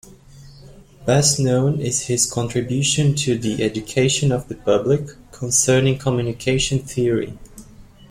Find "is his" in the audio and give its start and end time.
1.79-2.25